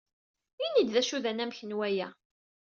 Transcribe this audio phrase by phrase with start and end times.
[0.65, 2.09] Ini-yi-d d acu d anamek n waya.